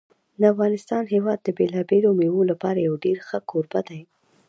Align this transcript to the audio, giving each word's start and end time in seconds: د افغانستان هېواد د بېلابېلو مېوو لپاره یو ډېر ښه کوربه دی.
د 0.39 0.41
افغانستان 0.53 1.03
هېواد 1.13 1.39
د 1.43 1.47
بېلابېلو 1.57 2.09
مېوو 2.19 2.49
لپاره 2.51 2.85
یو 2.87 2.95
ډېر 3.05 3.17
ښه 3.27 3.37
کوربه 3.49 3.79
دی. 3.89 4.01